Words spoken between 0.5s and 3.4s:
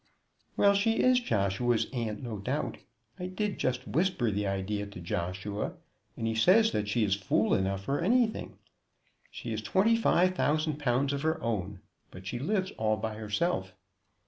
"Well; she is Joshua's aunt, no doubt. I